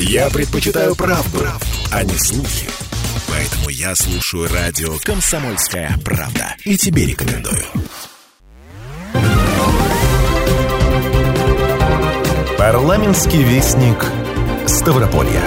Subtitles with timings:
[0.00, 1.40] Я предпочитаю правду,
[1.90, 2.68] а не слухи.
[3.28, 6.54] Поэтому я слушаю радио «Комсомольская правда».
[6.64, 7.64] И тебе рекомендую.
[12.56, 14.04] Парламентский вестник
[14.68, 15.42] Ставрополья.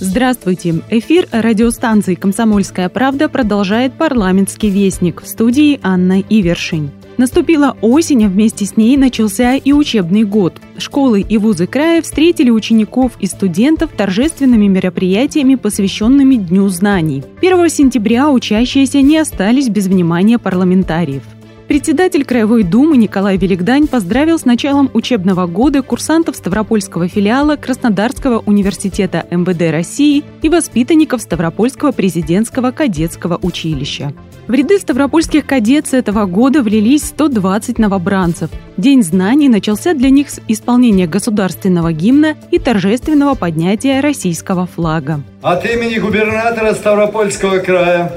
[0.00, 0.82] Здравствуйте!
[0.88, 5.22] Эфир радиостанции «Комсомольская правда» продолжает парламентский вестник.
[5.22, 6.90] В студии Анна Ивершин.
[7.18, 10.54] Наступила осень, а вместе с ней начался и учебный год.
[10.78, 17.24] Школы и вузы края встретили учеников и студентов торжественными мероприятиями, посвященными Дню знаний.
[17.42, 21.24] 1 сентября учащиеся не остались без внимания парламентариев.
[21.66, 29.26] Председатель Краевой думы Николай Великдань поздравил с началом учебного года курсантов Ставропольского филиала Краснодарского университета
[29.30, 34.14] МВД России и воспитанников Ставропольского президентского кадетского училища.
[34.48, 38.48] В ряды ставропольских кадет с этого года влились 120 новобранцев.
[38.78, 45.20] День знаний начался для них с исполнения государственного гимна и торжественного поднятия российского флага.
[45.42, 48.10] От имени губернатора Ставропольского края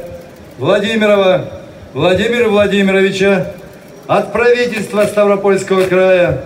[0.57, 1.51] Владимирова
[1.93, 3.51] Владимира Владимировича,
[4.07, 6.45] от правительства Ставропольского края,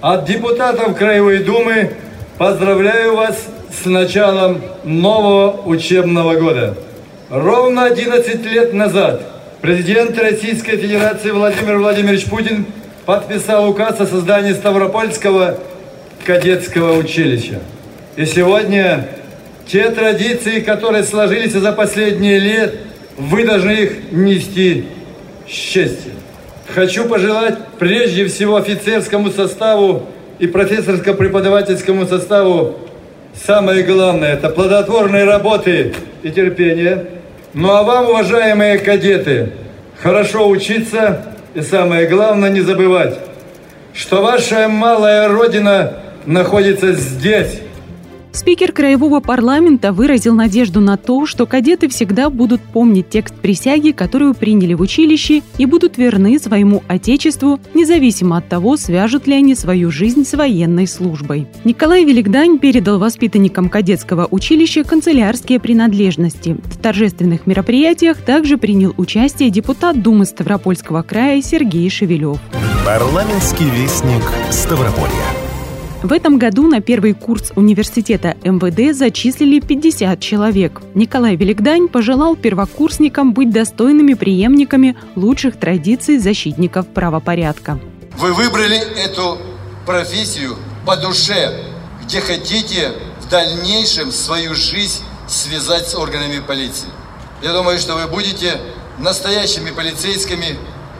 [0.00, 1.92] от депутатов Краевой Думы
[2.36, 3.46] поздравляю вас
[3.80, 6.76] с началом нового учебного года.
[7.34, 9.20] Ровно 11 лет назад
[9.60, 12.64] президент Российской Федерации Владимир Владимирович Путин
[13.06, 15.58] подписал указ о создании Ставропольского
[16.24, 17.58] кадетского училища.
[18.14, 19.08] И сегодня
[19.66, 22.76] те традиции, которые сложились за последние лет,
[23.18, 24.84] вы должны их нести
[25.48, 26.12] счастье.
[26.72, 30.06] Хочу пожелать прежде всего офицерскому составу
[30.38, 32.76] и профессорско-преподавательскому составу
[33.44, 37.06] самое главное– это плодотворной работы и терпения.
[37.54, 39.52] Ну а вам, уважаемые кадеты,
[40.02, 43.16] хорошо учиться и самое главное не забывать,
[43.92, 47.60] что ваша малая родина находится здесь,
[48.34, 54.34] Спикер Краевого парламента выразил надежду на то, что кадеты всегда будут помнить текст присяги, которую
[54.34, 59.92] приняли в училище, и будут верны своему Отечеству, независимо от того, свяжут ли они свою
[59.92, 61.46] жизнь с военной службой.
[61.62, 66.56] Николай Великдань передал воспитанникам кадетского училища канцелярские принадлежности.
[66.64, 72.40] В торжественных мероприятиях также принял участие депутат Думы Ставропольского края Сергей Шевелев.
[72.84, 75.43] Парламентский вестник Ставрополья.
[76.04, 80.82] В этом году на первый курс университета МВД зачислили 50 человек.
[80.92, 87.80] Николай Великдань пожелал первокурсникам быть достойными преемниками лучших традиций защитников правопорядка.
[88.18, 89.38] Вы выбрали эту
[89.86, 91.58] профессию по душе,
[92.04, 92.92] где хотите
[93.22, 96.90] в дальнейшем свою жизнь связать с органами полиции.
[97.42, 98.60] Я думаю, что вы будете
[98.98, 100.58] настоящими полицейскими,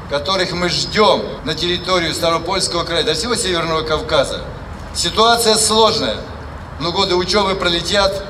[0.08, 4.40] которых мы ждем на территорию Ставропольского края, до всего Северного Кавказа.
[4.94, 6.18] Ситуация сложная,
[6.80, 8.24] но годы учебы пролетят,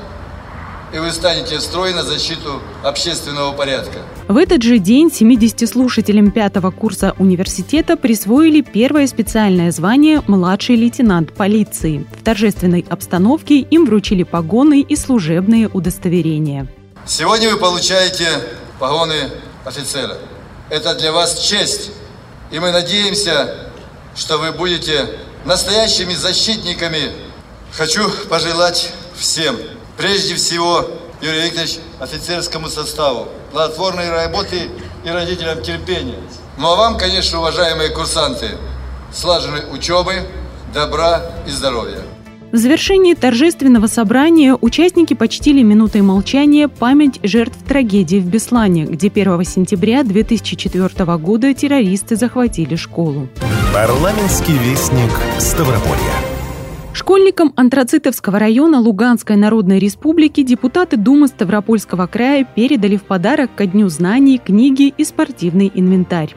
[0.91, 3.99] и вы станете в строй на защиту общественного порядка.
[4.27, 11.33] В этот же день 70 слушателям пятого курса университета присвоили первое специальное звание «младший лейтенант
[11.33, 12.07] полиции».
[12.19, 16.67] В торжественной обстановке им вручили погоны и служебные удостоверения.
[17.05, 18.27] Сегодня вы получаете
[18.79, 19.29] погоны
[19.65, 20.17] офицера.
[20.71, 21.91] Это для вас честь,
[22.49, 23.69] и мы надеемся,
[24.15, 25.09] что вы будете
[25.45, 27.11] настоящими защитниками
[27.71, 29.55] хочу пожелать всем,
[29.97, 30.87] прежде всего,
[31.21, 34.69] Юрий Викторович, офицерскому составу, плодотворной работы
[35.05, 36.19] и родителям терпения.
[36.57, 38.57] Ну а вам, конечно, уважаемые курсанты,
[39.13, 40.27] слаженной учебы,
[40.73, 42.01] добра и здоровья.
[42.51, 49.43] В завершении торжественного собрания участники почтили минутой молчания память жертв трагедии в Беслане, где 1
[49.43, 53.27] сентября 2004 года террористы захватили школу.
[53.75, 56.13] Парламентский вестник Ставрополья.
[56.93, 63.89] Школьникам Антрацитовского района Луганской Народной Республики депутаты Думы Ставропольского края передали в подарок ко Дню
[63.89, 66.33] знаний книги и спортивный инвентарь.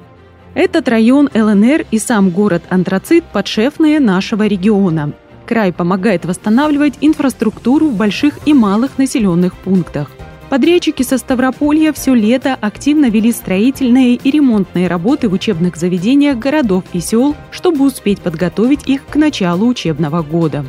[0.55, 5.13] Этот район ЛНР и сам город Антрацит– подшефные нашего региона.
[5.47, 10.11] Край помогает восстанавливать инфраструктуру в больших и малых населенных пунктах.
[10.51, 16.85] Подрядчики со Ставрополья все лето активно вели строительные и ремонтные работы в учебных заведениях городов
[16.95, 20.65] и сел, чтобы успеть подготовить их к началу учебного года.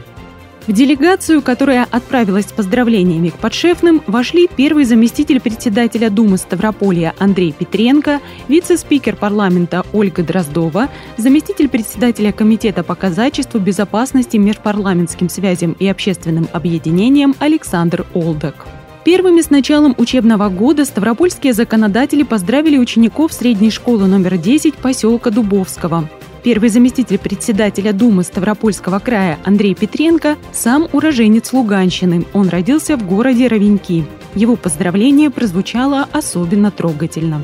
[0.67, 7.53] В делегацию, которая отправилась с поздравлениями к подшефным, вошли первый заместитель председателя Думы Ставрополья Андрей
[7.57, 16.47] Петренко, вице-спикер парламента Ольга Дроздова, заместитель председателя Комитета по казачеству, безопасности, межпарламентским связям и общественным
[16.53, 18.67] объединениям Александр Олдок.
[19.11, 26.07] Первыми с началом учебного года ставропольские законодатели поздравили учеников средней школы номер 10 поселка Дубовского.
[26.43, 32.27] Первый заместитель председателя Думы Ставропольского края Андрей Петренко сам уроженец Луганщины.
[32.33, 34.05] Он родился в городе Ровеньки.
[34.35, 37.43] Его поздравление прозвучало особенно трогательно.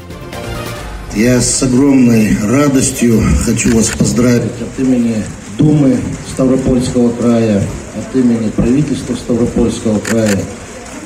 [1.15, 5.23] Я с огромной радостью хочу вас поздравить от имени
[5.57, 5.97] Думы
[6.31, 7.63] Ставропольского края,
[7.97, 10.37] от имени правительства Ставропольского края,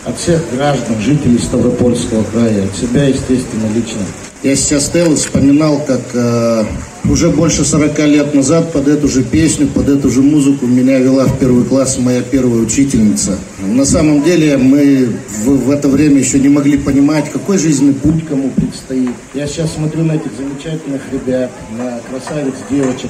[0.10, 4.02] от всех граждан, жителей Ставропольского края, от себя, естественно, лично.
[4.42, 6.64] Я сейчас стоял и вспоминал, как э,
[7.10, 11.26] уже больше 40 лет назад под эту же песню, под эту же музыку меня вела
[11.26, 13.38] в первый класс моя первая учительница.
[13.60, 15.10] На самом деле мы
[15.44, 19.12] в, в это время еще не могли понимать, какой жизненный путь кому предстоит.
[19.34, 23.10] Я сейчас смотрю на этих замечательных ребят, на красавиц девочек,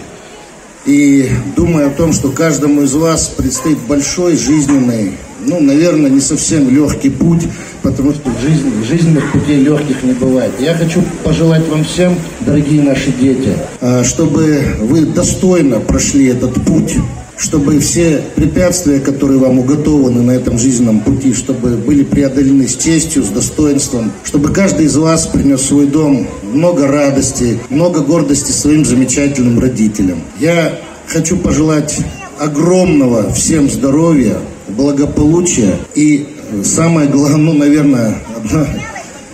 [0.88, 5.14] и думаю о том, что каждому из вас предстоит большой жизненный,
[5.46, 7.44] ну, наверное, не совсем легкий путь,
[7.82, 10.52] потому что в жизни, жизненных путей легких не бывает.
[10.60, 16.96] Я хочу пожелать вам всем, дорогие наши дети, а, чтобы вы достойно прошли этот путь,
[17.38, 23.24] чтобы все препятствия, которые вам уготованы на этом жизненном пути, чтобы были преодолены с честью,
[23.24, 28.84] с достоинством, чтобы каждый из вас принес в свой дом много радости, много гордости своим
[28.84, 30.20] замечательным родителям.
[30.40, 31.98] Я хочу пожелать
[32.40, 34.38] огромного всем здоровья,
[34.76, 36.28] благополучия и
[36.64, 38.66] самое главное, ну, наверное, одно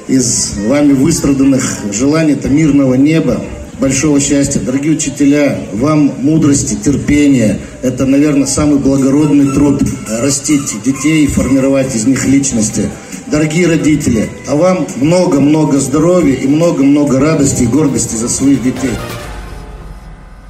[0.08, 3.42] из вами выстраданных желаний– это мирного неба,
[3.80, 4.60] большого счастья.
[4.60, 7.60] Дорогие учителя, вам мудрости, терпения.
[7.82, 9.82] Это, наверное, самый благородный труд–
[10.22, 12.90] растить детей, формировать из них личности.
[13.28, 18.92] Дорогие родители, а вам много-много здоровья и много-много радости и гордости за своих детей.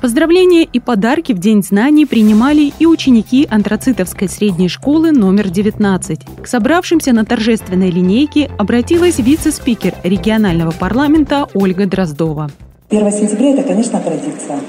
[0.06, 6.20] Поздравления и подарки в День знаний принимали и ученики антрацитовской средней школы номер 19.
[6.44, 12.52] К собравшимся на торжественной линейке обратилась вице-спикер регионального парламента Ольга Дроздова.
[12.92, 14.60] 1 сентября– это, конечно, традиция.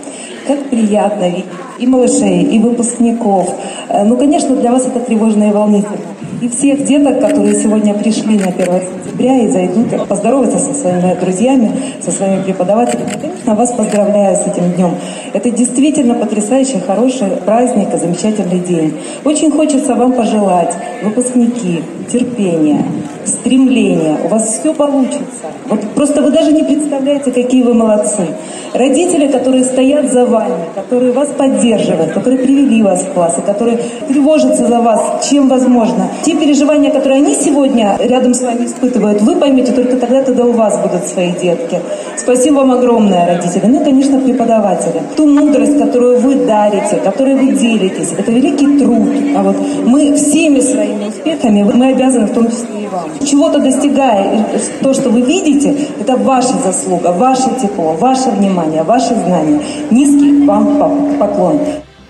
[0.47, 1.45] Как приятно видеть
[1.81, 3.55] и малышей, и выпускников.
[3.91, 5.99] Э, ну, конечно, для вас это тревожно и волнительно.
[6.43, 11.73] И всех деток, которые сегодня пришли на 1 сентября и зайдут поздороваться со своими друзьями,
[12.05, 14.91] со своими преподавателями, конечно, вас поздравляю с этим днем.
[15.33, 18.95] Это действительно потрясающий, хороший праздник и замечательный день.
[19.25, 22.85] Очень хочется вам пожелать, выпускники, терпения,
[23.25, 24.19] стремления.
[24.25, 25.47] У вас все получится.
[25.69, 28.29] Вот просто вы даже не представляете, какие вы молодцы.
[28.73, 33.79] Родители, которые стоят за вами, которые вас поддерживают, которые привели вас в класс, и которые
[34.07, 36.09] тревожатся за вас, чем возможно.
[36.27, 40.51] Те переживания, которые они сегодня рядом с вами испытывают, вы поймете только тогда, когда у
[40.51, 41.81] вас будут свои детки.
[42.17, 43.67] Спасибо вам огромное, родители.
[43.67, 45.03] Ну, конечно, преподаватели.
[45.17, 49.07] Ту мудрость, которую вы дарите, которой вы делитесь, это великий труд.
[49.37, 49.57] А вот
[49.87, 53.05] мы всеми своими успехами, мы обязаны в том числе и вам.
[53.25, 54.45] Чего-то достигая,
[54.83, 59.61] то, что вы видите, это ваша заслуга, ваше тепло, ваше внимание, ваши знания.
[59.93, 61.61] Низкий вам поклон.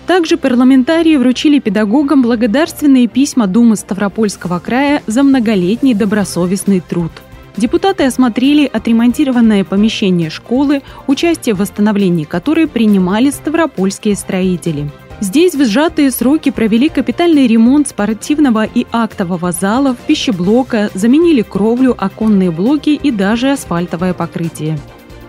[0.07, 7.11] Также парламентарии вручили педагогам благодарственные письма Думы Ставропольского края за многолетний добросовестный труд.
[7.57, 14.89] Депутаты осмотрели отремонтированное помещение школы, участие в восстановлении которой принимали ставропольские строители.
[15.19, 22.51] Здесь в сжатые сроки провели капитальный ремонт спортивного и актового залов, пищеблока, заменили кровлю, оконные
[22.51, 24.77] блоки и даже асфальтовое покрытие.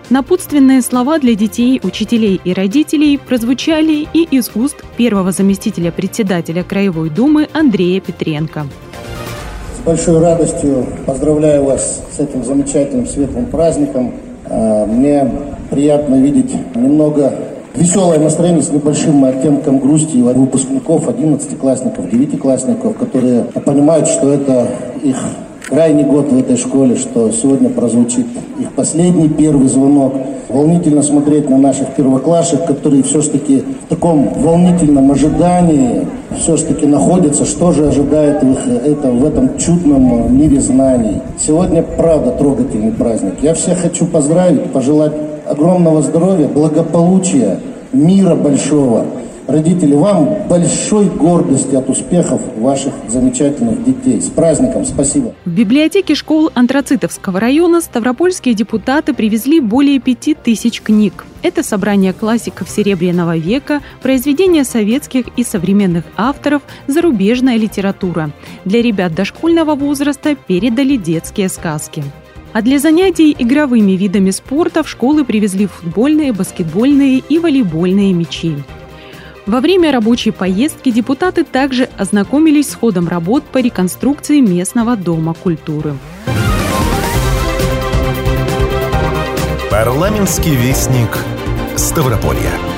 [0.09, 7.11] Напутственные слова для детей, учителей и родителей прозвучали и из уст первого заместителя председателя Краевой
[7.11, 8.65] Думы Андрея Петренко.
[9.77, 14.13] С большой радостью поздравляю вас с этим замечательным светлым праздником.
[14.45, 15.31] А, мне
[15.69, 17.31] приятно видеть немного
[17.75, 24.69] веселое настроение с небольшим оттенком грусти у выпускников, 11-классников, 9-классников, которые понимают, что это
[25.03, 25.17] их
[25.69, 28.25] крайний год в этой школе, что сегодня прозвучит
[28.59, 30.13] их последний первый звонок.
[30.49, 36.07] Волнительно смотреть на наших первоклассников, которые все-таки в таком волнительном ожидании
[36.39, 41.21] все-таки находятся, что же ожидает их это, в этом чудном мире знаний.
[41.39, 43.35] Сегодня, правда, трогательный праздник.
[43.43, 45.13] Я всех хочу поздравить, пожелать
[45.47, 47.59] огромного здоровья, благополучия,
[47.93, 49.05] мира большого.
[49.49, 54.21] Родители, вам большой гордости от успехов ваших замечательных детей.
[54.21, 54.85] С праздником!
[54.85, 55.33] Спасибо!
[55.43, 61.25] В библиотеке школ Антрацитовского района ставропольские депутаты привезли более пяти тысяч книг.
[61.41, 68.29] Это собрание классиков Серебряного века, произведения советских и современных авторов, зарубежная литература.
[68.65, 72.03] Для ребят дошкольного возраста передали детские сказки.
[72.53, 78.55] А для занятий игровыми видами спорта в школы привезли футбольные, баскетбольные и волейбольные мячи.
[79.45, 85.95] Во время рабочей поездки депутаты также ознакомились с ходом работ по реконструкции местного дома культуры.
[89.71, 91.17] Парламентский вестник
[91.75, 92.68] Ставрополья.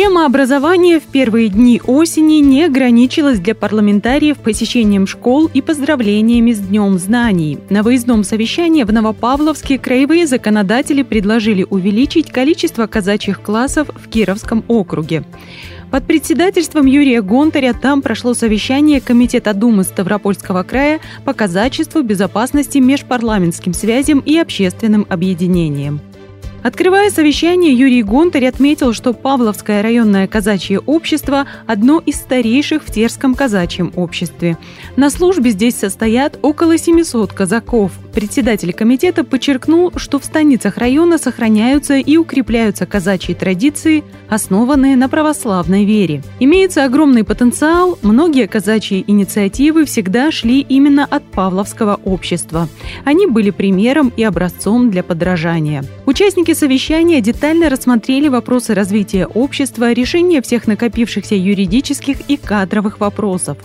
[0.00, 6.58] Тема образования в первые дни осени не ограничилась для парламентариев посещением школ и поздравлениями с
[6.58, 7.58] Днем знаний.
[7.68, 15.22] На выездном совещании в Новопавловске краевые законодатели предложили увеличить количество казачьих классов в Кировском округе.
[15.90, 23.74] Под председательством Юрия Гонтаря там прошло совещание Комитета Думы Ставропольского края по казачеству, безопасности, межпарламентским
[23.74, 26.00] связям и общественным объединениям.
[26.62, 33.34] Открывая совещание, Юрий Гонтарь отметил, что Павловское районное казачье общество– одно из старейших в Терском
[33.34, 34.58] казачьем обществе.
[34.96, 37.92] На службе здесь состоят около 700 казаков.
[38.12, 45.84] Председатель комитета подчеркнул, что в станицах района сохраняются и укрепляются казачьи традиции, основанные на православной
[45.84, 46.22] вере.
[46.40, 52.68] Имеется огромный потенциал, многие казачьи инициативы всегда шли именно от Павловского общества.
[53.04, 55.84] Они были примером и образцом для подражания.
[56.06, 63.58] Участники совещания детально рассмотрели вопросы развития общества, решения всех накопившихся юридических и кадровых вопросов.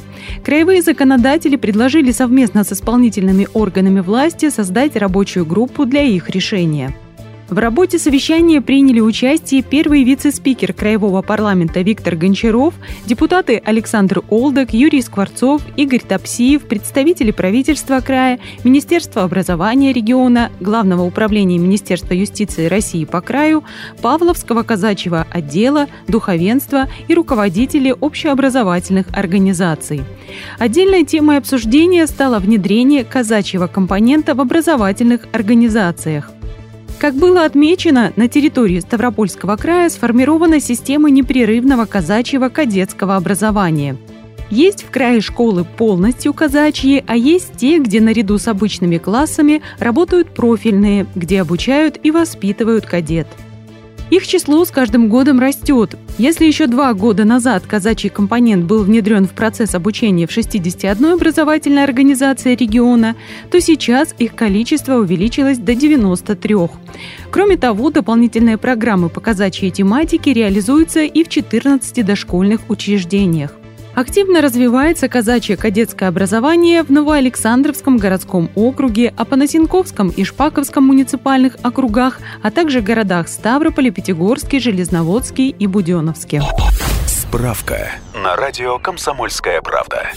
[0.44, 6.94] Краевые законодатели предложили совместно с исполнительными органами власти создать рабочую группу для их решения.
[7.48, 12.74] В работе совещания приняли участие первый вице-спикер Краевого парламента Виктор Гончаров,
[13.06, 21.60] депутаты Александр Олдек, Юрий Скворцов, Игорь Топсиев, представители правительства края, Министерства образования региона, Главного управления
[21.60, 23.64] Министерства юстиции России по краю,
[24.02, 30.02] Павловского казачьего отдела, духовенства и руководители общеобразовательных организаций.
[30.58, 36.32] Отдельной темой обсуждения стало внедрение казачьего компонента в образовательных организациях.
[37.00, 43.98] Как было отмечено, на территории Ставропольского края сформирована система непрерывного казачьего кадетского образования.
[44.50, 50.34] Есть в крае школы полностью казачьи, а есть те, где наряду с обычными классами работают
[50.34, 53.28] профильные, где обучают и воспитывают кадет–
[54.10, 55.96] их число с каждым годом растет.
[56.18, 61.84] Если еще два года назад казачий компонент был внедрен в процесс обучения в 61 образовательной
[61.84, 63.16] организации региона,
[63.52, 66.56] то сейчас их количество увеличилось до 93.
[67.32, 73.52] Кроме того, дополнительные программы по казачьей тематике реализуются и в 14 дошкольных учреждениях.
[73.96, 82.52] Активно развивается казачье кадетское образование в Новоалександровском городском округе, Апанасенковском и Шпаковском муниципальных округах, а
[82.52, 86.44] также городах Ставрополе, Пятигорске, Железноводске и Буденовске.
[87.08, 90.10] Справка на радио «Комсомольская правда».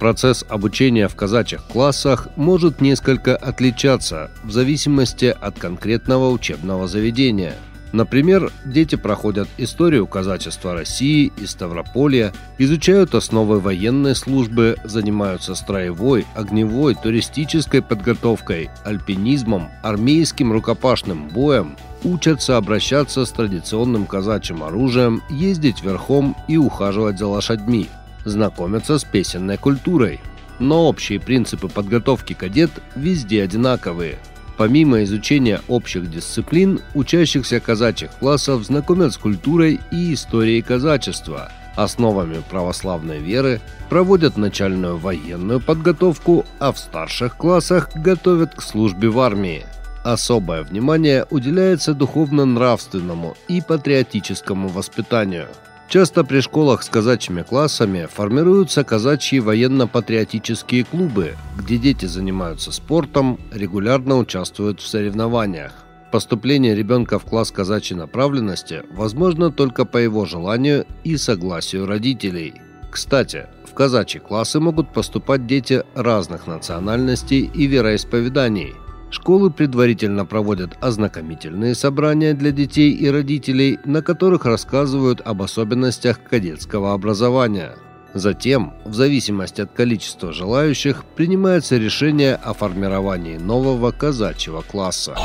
[0.00, 7.54] Процесс обучения в казачьих классах может несколько отличаться в зависимости от конкретного учебного заведения–
[7.92, 16.94] Например, дети проходят историю казачества России и Ставрополья, изучают основы военной службы, занимаются строевой, огневой,
[16.94, 26.58] туристической подготовкой, альпинизмом, армейским рукопашным боем, учатся обращаться с традиционным казачьим оружием, ездить верхом и
[26.58, 27.88] ухаживать за лошадьми,
[28.26, 30.20] знакомятся с песенной культурой.
[30.58, 34.18] Но общие принципы подготовки кадет везде одинаковые–
[34.58, 43.20] Помимо изучения общих дисциплин, учащихся казачьих классов знакомят с культурой и историей казачества, основами православной
[43.20, 49.64] веры, проводят начальную военную подготовку, а в старших классах готовят к службе в армии.
[50.02, 55.46] Особое внимание уделяется духовно-нравственному и патриотическому воспитанию–
[55.88, 64.18] Часто при школах с казачьими классами формируются казачьи военно-патриотические клубы, где дети занимаются спортом, регулярно
[64.18, 65.72] участвуют в соревнованиях.
[66.12, 72.54] Поступление ребенка в класс казачьей направленности возможно только по его желанию и согласию родителей.
[72.90, 78.74] Кстати, в казачьи классы могут поступать дети разных национальностей и вероисповеданий–
[79.10, 86.92] Школы предварительно проводят ознакомительные собрания для детей и родителей, на которых рассказывают об особенностях кадетского
[86.92, 87.76] образования.
[88.14, 95.16] Затем, в зависимости от количества желающих, принимается решение о формировании нового казачьего класса.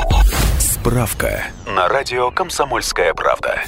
[0.58, 3.62] Справка на радио «Комсомольская правда».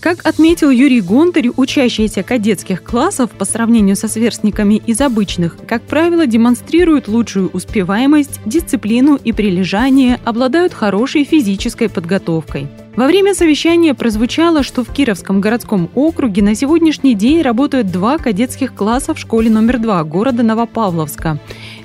[0.00, 6.26] Как отметил Юрий Гонтарь, учащиеся кадетских классов по сравнению со сверстниками из обычных, как правило,
[6.26, 12.66] демонстрируют лучшую успеваемость, дисциплину и прилежание, обладают хорошей физической подготовкой.
[12.96, 18.74] Во время совещания прозвучало, что в Кировском городском округе на сегодняшний день работают два кадетских
[18.74, 21.38] класса в школе номер два города Новопавловска.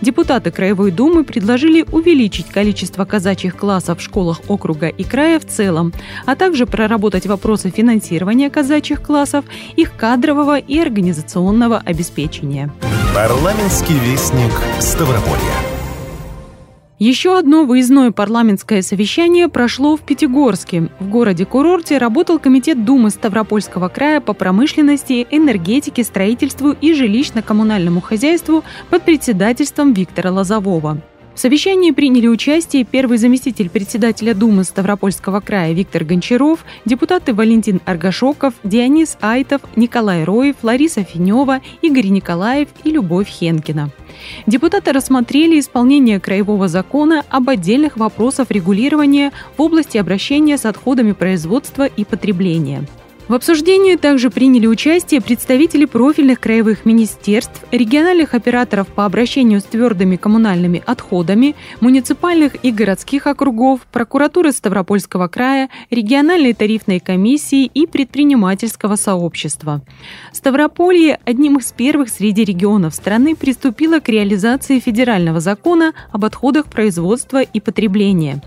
[0.05, 5.93] Депутаты Краевой Думы предложили увеличить количество казачьих классов в школах округа и края в целом,
[6.27, 9.45] а также проработать вопросы финансирования казачьих классов,
[9.75, 12.71] их кадрового и организационного обеспечения.
[13.15, 15.75] Парламентский вестник Ставрополья.
[16.97, 20.89] Еще одно выездное парламентское совещание прошло в Пятигорске.
[20.99, 29.03] В городе-курорте работал Комитет Думы Ставропольского края по промышленности, энергетике, строительству и жилищно-коммунальному хозяйству под
[29.03, 31.01] председательством Виктора Лозового.
[31.35, 38.53] В совещании приняли участие первый заместитель председателя Думы Ставропольского края Виктор Гончаров, депутаты Валентин Аргашоков,
[38.63, 43.89] Дионис Айтов, Николай Роев, Лариса Финева, Игорь Николаев и Любовь Хенкина.
[44.47, 51.85] Депутаты рассмотрели исполнение краевого закона об отдельных вопросах регулирования в области обращения с отходами производства
[51.85, 52.85] и потребления–
[53.27, 60.15] в обсуждении также приняли участие представители профильных краевых министерств, региональных операторов по обращению с твердыми
[60.15, 69.82] коммунальными отходами, муниципальных и городских округов, прокуратуры Ставропольского края, региональной тарифной комиссии и предпринимательского сообщества.
[70.32, 77.41] Ставрополье одним из первых среди регионов страны приступило к реализации федерального закона об отходах производства
[77.41, 78.44] и потребления.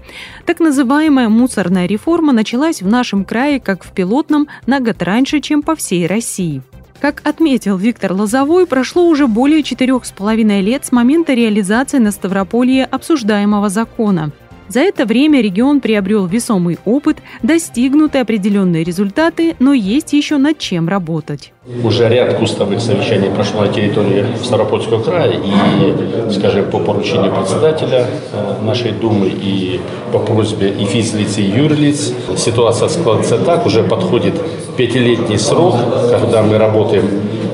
[0.46, 5.62] Так называемая мусорная реформа началась в нашем крае как в пилотном на год раньше, чем
[5.62, 6.62] по всей России.
[7.00, 12.12] Как отметил Виктор Лозовой, прошло уже более четырех с половиной лет с момента реализации на
[12.12, 14.30] Ставрополье обсуждаемого закона–
[14.68, 20.88] за это время регион приобрел весомый опыт, достигнуты определенные результаты, но есть еще над чем
[20.88, 21.52] работать.
[21.84, 28.64] Уже ряд кустовых совещаний прошло на территории Ставропольского края и, скажем, по поручению председателя э,
[28.64, 29.78] нашей Думы и
[30.10, 32.14] по просьбе и физлиц, и юрлиц.
[32.36, 34.34] Ситуация складывается так, уже подходит
[34.78, 35.76] пятилетний срок,
[36.10, 37.04] когда мы работаем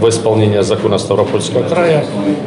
[0.04, 2.04] в исполнение закона Ставропольского края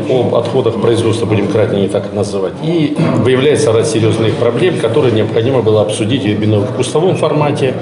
[0.09, 2.53] об отходах производства, будем кратно не так называть.
[2.63, 7.73] И выявляется ряд серьезных проблем, которые необходимо было обсудить именно в кустовом формате,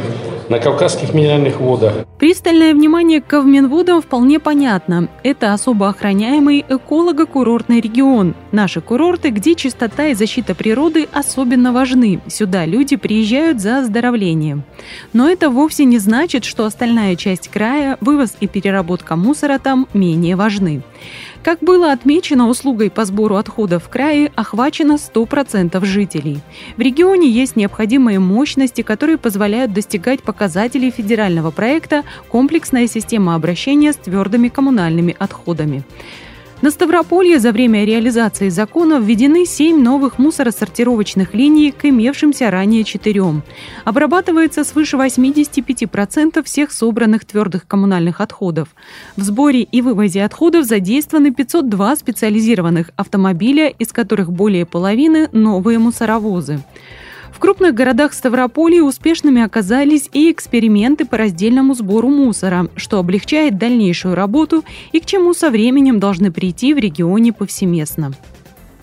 [0.47, 1.93] на Кавказских минеральных водах.
[2.19, 5.09] Пристальное внимание к Ковминводам вполне понятно.
[5.23, 8.35] Это особо охраняемый эколого-курортный регион.
[8.55, 12.21] Наши курорты, где чистота и защита природы особенно важны.
[12.29, 14.63] Сюда люди приезжают за оздоровлением.
[15.11, 20.37] Но это вовсе не значит, что остальная часть края, вывоз и переработка мусора там менее
[20.37, 20.83] важны.
[21.43, 26.39] Как было отмечено, услугой по сбору отходов в крае охвачено 100% жителей.
[26.77, 33.97] В регионе есть необходимые мощности, которые позволяют достигать показателей федерального проекта «Комплексная система обращения с
[33.97, 35.83] твердыми коммунальными отходами».
[36.65, 43.43] На Ставрополье за время реализации закона введены семь новых мусоросортировочных линий к имевшимся ранее четырем.
[43.83, 48.69] Обрабатывается свыше 85% всех собранных твердых коммунальных отходов.
[49.15, 56.63] В сборе и вывозе отходов задействованы 502 специализированных автомобиля, из которых более половины– новые мусоровозы.
[57.35, 64.15] В крупных городах Ставрополья успешными оказались и эксперименты по раздельному сбору мусора, что облегчает дальнейшую
[64.15, 68.13] работу и к чему со временем должны прийти в регионе повсеместно.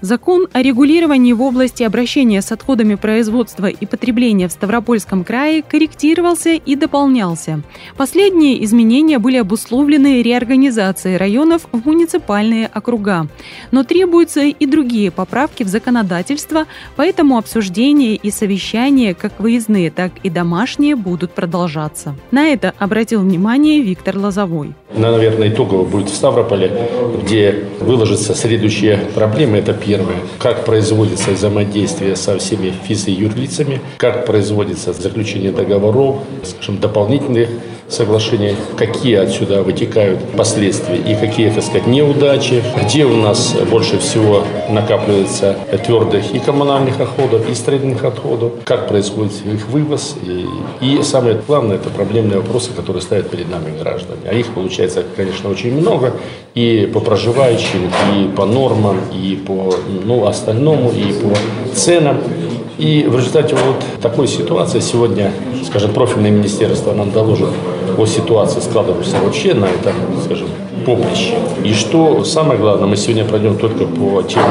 [0.02, 6.54] Закон о регулировании в области обращения с отходами производства и потребления в Ставропольском крае корректировался
[6.54, 7.62] и дополнялся.
[7.96, 13.28] Последние изменения были обусловлены реорганизацией районов в муниципальные округа.
[13.70, 20.30] Но требуются и другие поправки в законодательство, поэтому обсуждения и совещания, как выездные, так и
[20.30, 22.16] домашние, будут продолжаться.
[22.32, 24.74] На это обратил внимание Виктор Лозовой.
[24.94, 26.70] Наверное, итогово будет в Ставрополе,
[27.22, 29.59] где выложатся следующие проблемы.
[29.59, 30.16] Это первое.
[30.38, 37.48] Как производится взаимодействие со всеми физ- и юрлицами, как производится заключение договоров, скажем, дополнительных
[37.92, 44.44] соглашений, какие отсюда вытекают последствия и какие, так сказать, неудачи, где у нас больше всего
[44.68, 50.16] накапливается твердых и коммунальных отходов, и строительных отходов, как происходит их вывоз.
[50.22, 50.46] И,
[50.81, 54.20] и самое главное, это проблемные вопросы, которые ставят перед нами граждане.
[54.28, 56.14] А их получается, конечно, очень много
[56.55, 59.74] и по проживающим, и по нормам, и по
[60.05, 62.18] ну, остальному, и по ценам.
[62.83, 65.31] И в результате вот такой ситуации сегодня,
[65.64, 67.51] скажем, профильное министерство нам доложит
[67.97, 70.49] о ситуации, складывающейся вообще на этом, скажем,
[70.85, 71.35] поприще.
[71.62, 74.42] И что самое главное, мы сегодня пройдем только по тем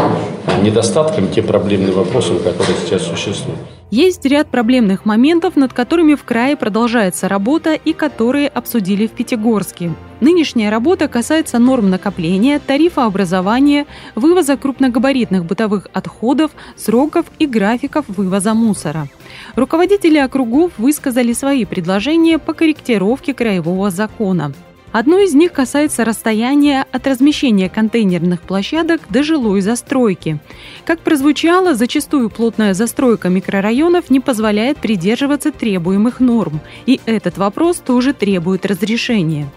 [0.63, 3.59] недостаткам, тем проблемным вопросам, которые сейчас существуют.
[3.91, 9.93] Есть ряд проблемных моментов, над которыми в крае продолжается работа и которые обсудили в Пятигорске.
[10.21, 18.53] Нынешняя работа касается норм накопления, тарифа образования, вывоза крупногабаритных бытовых отходов, сроков и графиков вывоза
[18.53, 19.09] мусора.
[19.57, 24.53] Руководители округов высказали свои предложения по корректировке краевого закона.
[24.91, 30.39] Одно из них касается расстояния от размещения контейнерных площадок до жилой застройки.
[30.85, 38.13] Как прозвучало, зачастую плотная застройка микрорайонов не позволяет придерживаться требуемых норм, и этот вопрос тоже
[38.13, 39.49] требует разрешения.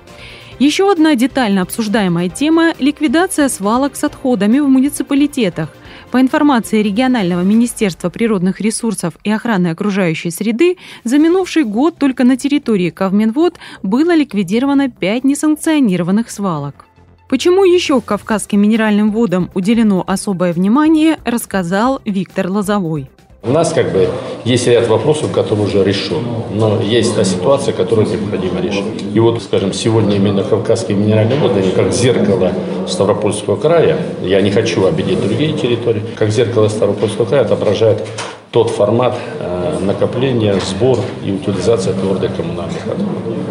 [0.61, 5.69] Еще одна детально обсуждаемая тема– ликвидация свалок с отходами в муниципалитетах.
[6.15, 12.37] По информации регионального министерства природных ресурсов и охраны окружающей среды, за минувший год только на
[12.37, 16.87] территории Кавминвод было ликвидировано 5 несанкционированных свалок.
[17.29, 23.11] Почему еще кавказским минеральным водам уделено особое внимание, рассказал Виктор Лозовой.
[23.47, 24.09] У нас как бы
[24.45, 29.05] есть ряд вопросов, которые уже решены, но есть та ситуация, которую необходимо решить.
[29.13, 32.53] И вот, скажем, сегодня именно Кавказские минеральные воды, они как зеркало
[32.89, 38.07] Ставропольского края, я не хочу обидеть другие территории, как зеркало Ставропольского края отображает
[38.51, 43.09] тот формат э, накопления, сбор и утилизация твердых коммунальных отходов.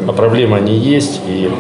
[0.08, 1.52] А проблемы они есть, и,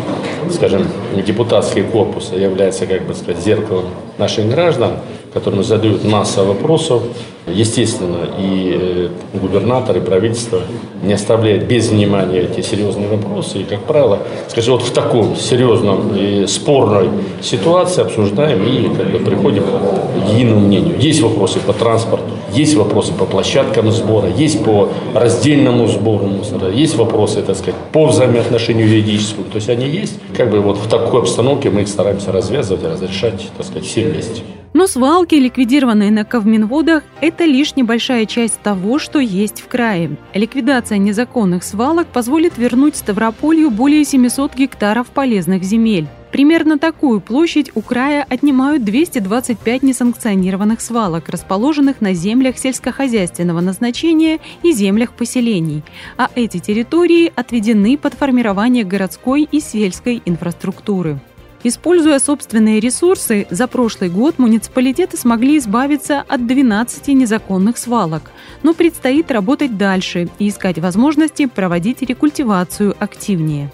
[0.51, 0.87] скажем,
[1.23, 3.85] депутатский корпус является, как бы сказать, зеркалом
[4.17, 4.93] наших граждан,
[5.33, 7.03] которым задают масса вопросов.
[7.45, 10.61] Естественно, и э, губернатор, и правительство
[11.03, 13.59] не оставляют без внимания эти серьезные вопросы.
[13.59, 17.09] И, как правило, скажем, вот в таком серьезном и спорной
[17.41, 20.97] ситуации обсуждаем и как бы, приходим к единому мнению.
[20.97, 26.95] Есть вопросы по транспорту, есть вопросы по площадкам сбора, есть по раздельному сбору мусора, есть
[26.95, 29.47] вопросы, так сказать, по взаимоотношению юридическому.
[29.51, 30.13] То есть они есть.
[30.37, 34.43] Как бы вот в такой обстановке мы их стараемся развязывать, разрешать, так сказать, все вместе.
[34.73, 40.17] Но свалки, ликвидированные на Ковминводах, это лишь небольшая часть того, что есть в крае.
[40.33, 46.07] Ликвидация незаконных свалок позволит вернуть Ставрополью более 700 гектаров полезных земель.
[46.31, 54.71] Примерно такую площадь у края отнимают 225 несанкционированных свалок, расположенных на землях сельскохозяйственного назначения и
[54.71, 55.83] землях поселений.
[56.17, 61.19] А эти территории отведены под формирование городской и сельской инфраструктуры.
[61.65, 68.31] Используя собственные ресурсы, за прошлый год муниципалитеты смогли избавиться от 12 незаконных свалок.
[68.63, 73.71] Но предстоит работать дальше и искать возможности проводить рекультивацию активнее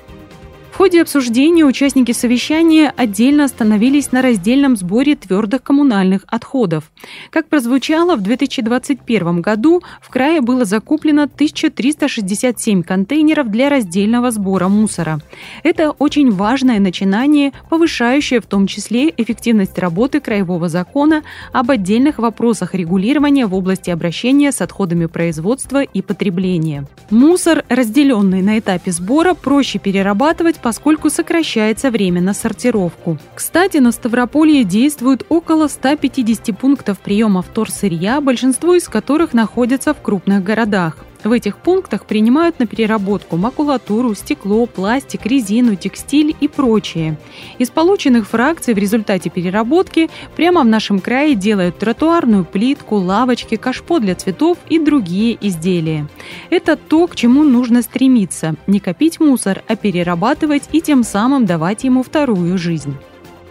[0.80, 6.90] ходе обсуждения участники совещания отдельно остановились на раздельном сборе твердых коммунальных отходов.
[7.32, 15.20] Как прозвучало, в 2021 году в крае было закуплено 1367 контейнеров для раздельного сбора мусора.
[15.64, 22.74] Это очень важное начинание, повышающее в том числе эффективность работы краевого закона об отдельных вопросах
[22.74, 26.86] регулирования в области обращения с отходами производства и потребления.
[27.10, 33.18] Мусор, разделенный на этапе сбора, проще перерабатывать поскольку сокращается время на сортировку.
[33.34, 40.44] Кстати, на Ставрополье действует около 150 пунктов приема вторсырья, большинство из которых находятся в крупных
[40.44, 40.98] городах.
[41.24, 47.18] В этих пунктах принимают на переработку макулатуру, стекло, пластик, резину, текстиль и прочее.
[47.58, 54.00] Из полученных фракций в результате переработки прямо в нашем крае делают тротуарную плитку, лавочки, кашпо
[54.00, 56.08] для цветов и другие изделия.
[56.50, 61.84] Это то, к чему нужно стремиться– не копить мусор, а перерабатывать и тем самым давать
[61.84, 62.96] ему вторую жизнь.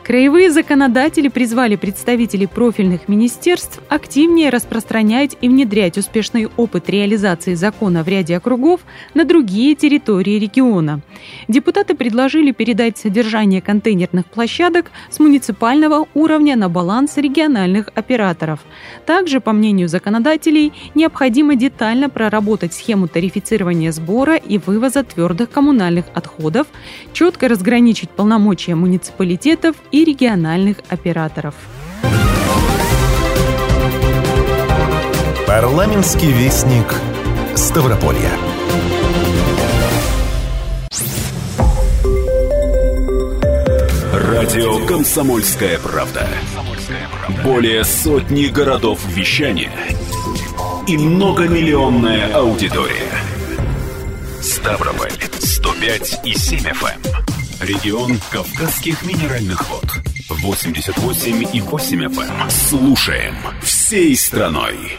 [0.09, 8.09] Краевые законодатели призвали представителей профильных министерств активнее распространять и внедрять успешный опыт реализации закона в
[8.09, 8.81] ряде округов
[9.13, 11.03] на другие территории региона.
[11.47, 18.61] Депутаты предложили передать содержание контейнерных площадок с муниципального уровня на баланс региональных операторов.
[19.05, 26.67] Также, по мнению законодателей, необходимо детально проработать схему тарифицирования сбора и вывоза твердых коммунальных отходов,
[27.13, 31.55] четко разграничить полномочия муниципалитетов и и региональных операторов.
[35.47, 36.95] Парламентский вестник
[37.57, 38.31] Ставрополья.
[44.13, 46.29] Радио «Комсомольская правда».
[47.43, 49.73] Более сотни городов вещания
[50.87, 53.11] и многомиллионная аудитория.
[54.41, 57.08] Ставрополь 105 и 7 FM.
[57.61, 59.85] Регион Кавказских минеральных вод.
[60.29, 62.43] 88,8 FM.
[62.43, 62.51] Эм.
[62.51, 64.99] Слушаем всей страной.